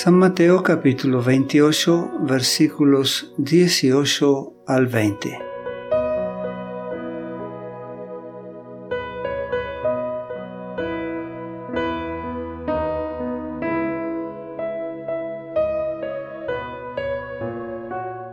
[0.00, 5.38] San Mateo capítulo 28 versículos 18 al 20.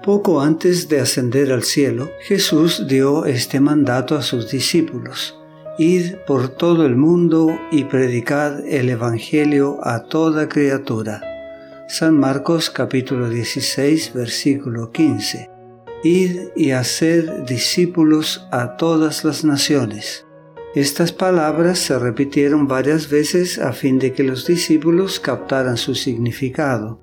[0.03, 5.35] Poco antes de ascender al cielo, Jesús dio este mandato a sus discípulos.
[5.79, 11.34] Id por todo el mundo y predicad el Evangelio a toda criatura.
[11.87, 15.51] San Marcos capítulo 16 versículo 15.
[16.03, 20.25] Id y haced discípulos a todas las naciones.
[20.73, 26.99] Estas palabras se repitieron varias veces a fin de que los discípulos captaran su significado.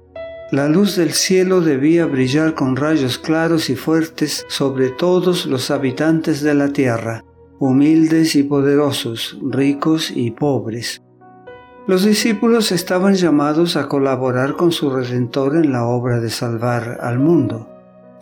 [0.51, 6.43] La luz del cielo debía brillar con rayos claros y fuertes sobre todos los habitantes
[6.43, 7.25] de la tierra,
[7.61, 11.01] humildes y poderosos, ricos y pobres.
[11.89, 17.19] Los discípulos estaban llamados a colaborar con su Redentor en la obra de salvar al
[17.19, 17.69] mundo.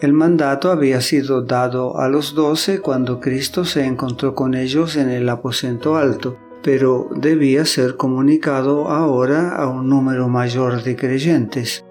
[0.01, 5.11] El mandato había sido dado a los doce cuando Cristo se encontró con ellos en
[5.11, 11.85] el aposento alto, pero debía ser comunicado ahora a un número mayor de creyentes.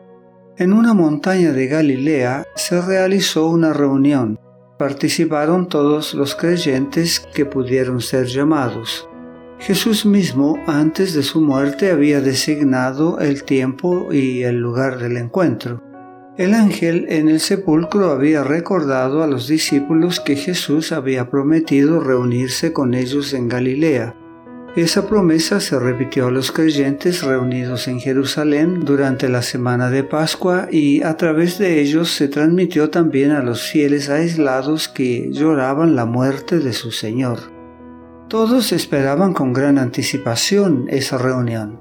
[0.58, 4.40] En una montaña de Galilea se realizó una reunión.
[4.80, 9.09] Participaron todos los creyentes que pudieron ser llamados.
[9.60, 15.84] Jesús mismo, antes de su muerte, había designado el tiempo y el lugar del encuentro.
[16.38, 22.72] El ángel en el sepulcro había recordado a los discípulos que Jesús había prometido reunirse
[22.72, 24.16] con ellos en Galilea.
[24.78, 30.70] Esa promesa se repitió a los creyentes reunidos en Jerusalén durante la semana de Pascua
[30.72, 36.06] y a través de ellos se transmitió también a los fieles aislados que lloraban la
[36.06, 37.59] muerte de su Señor.
[38.30, 41.80] Todos esperaban con gran anticipación esa reunión.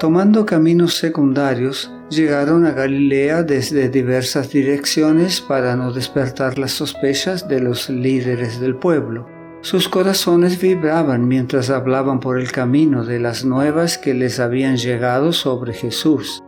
[0.00, 7.60] Tomando caminos secundarios, llegaron a Galilea desde diversas direcciones para no despertar las sospechas de
[7.60, 9.28] los líderes del pueblo.
[9.60, 15.32] Sus corazones vibraban mientras hablaban por el camino de las nuevas que les habían llegado
[15.32, 16.42] sobre Jesús.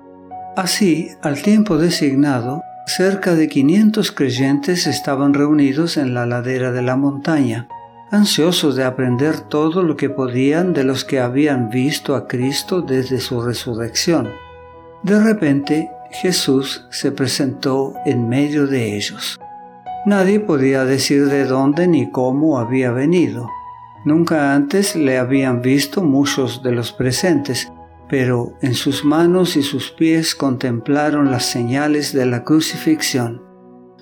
[0.57, 6.97] Así, al tiempo designado, cerca de 500 creyentes estaban reunidos en la ladera de la
[6.97, 7.69] montaña
[8.13, 13.19] ansiosos de aprender todo lo que podían de los que habían visto a Cristo desde
[13.19, 14.29] su resurrección.
[15.03, 19.41] De repente Jesús se presentó en medio de ellos.
[20.05, 23.49] Nadie podía decir de dónde ni cómo había venido.
[24.05, 27.73] Nunca antes le habían visto muchos de los presentes,
[28.11, 33.43] pero en sus manos y sus pies contemplaron las señales de la crucifixión.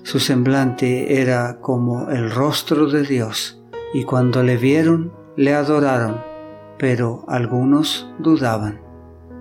[0.03, 3.60] Su semblante era como el rostro de Dios
[3.93, 6.21] y cuando le vieron, le adoraron,
[6.77, 8.81] pero algunos dudaban.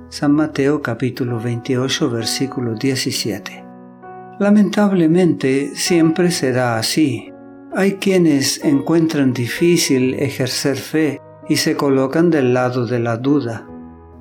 [0.09, 3.65] San Mateo capítulo 28 versículo 17.
[4.41, 7.33] Lamentablemente siempre será así.
[7.73, 13.69] Hay quienes encuentran difícil ejercer fe y se colocan del lado de la duda.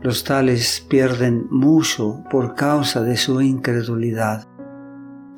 [0.01, 4.45] Los tales pierden mucho por causa de su incredulidad.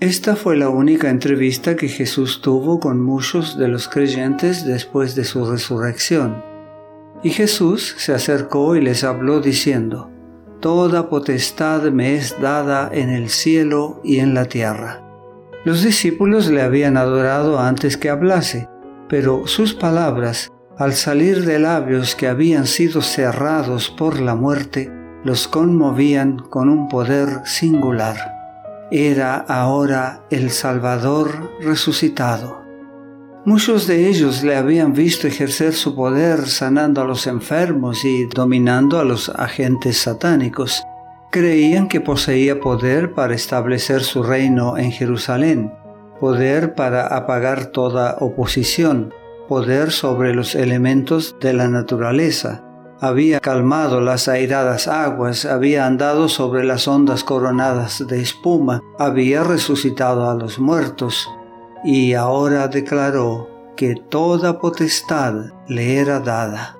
[0.01, 5.23] Esta fue la única entrevista que Jesús tuvo con muchos de los creyentes después de
[5.23, 6.43] su resurrección.
[7.21, 10.09] Y Jesús se acercó y les habló diciendo,
[10.59, 15.03] Toda potestad me es dada en el cielo y en la tierra.
[15.65, 18.67] Los discípulos le habían adorado antes que hablase,
[19.07, 24.91] pero sus palabras, al salir de labios que habían sido cerrados por la muerte,
[25.23, 28.40] los conmovían con un poder singular
[28.91, 32.61] era ahora el Salvador resucitado.
[33.45, 38.99] Muchos de ellos le habían visto ejercer su poder sanando a los enfermos y dominando
[38.99, 40.83] a los agentes satánicos.
[41.31, 45.73] Creían que poseía poder para establecer su reino en Jerusalén,
[46.19, 49.13] poder para apagar toda oposición,
[49.47, 52.63] poder sobre los elementos de la naturaleza,
[53.01, 60.29] había calmado las airadas aguas, había andado sobre las ondas coronadas de espuma, había resucitado
[60.29, 61.27] a los muertos,
[61.83, 66.77] y ahora declaró que toda potestad le era dada.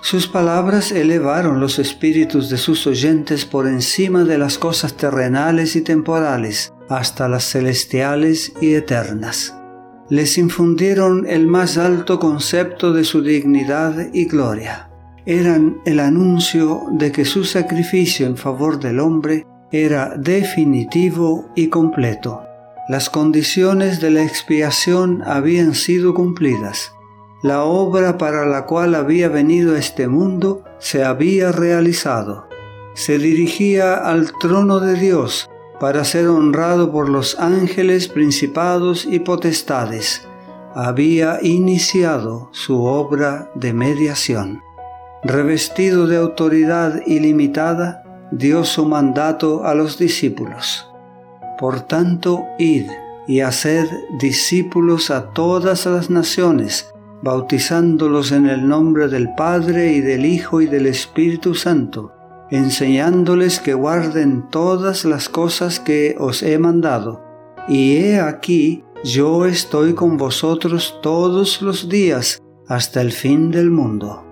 [0.00, 5.82] Sus palabras elevaron los espíritus de sus oyentes por encima de las cosas terrenales y
[5.82, 9.54] temporales, hasta las celestiales y eternas.
[10.08, 14.91] Les infundieron el más alto concepto de su dignidad y gloria.
[15.24, 22.42] Eran el anuncio de que su sacrificio en favor del hombre era definitivo y completo.
[22.88, 26.92] Las condiciones de la expiación habían sido cumplidas.
[27.42, 32.48] La obra para la cual había venido este mundo se había realizado.
[32.94, 35.48] Se dirigía al trono de Dios
[35.78, 40.26] para ser honrado por los ángeles, principados y potestades.
[40.74, 44.62] Había iniciado su obra de mediación.
[45.24, 48.02] Revestido de autoridad ilimitada,
[48.32, 50.88] dio su mandato a los discípulos.
[51.60, 52.86] Por tanto, id
[53.28, 53.86] y haced
[54.18, 56.92] discípulos a todas las naciones,
[57.22, 62.12] bautizándolos en el nombre del Padre y del Hijo y del Espíritu Santo,
[62.50, 67.22] enseñándoles que guarden todas las cosas que os he mandado.
[67.68, 74.31] Y he aquí, yo estoy con vosotros todos los días hasta el fin del mundo.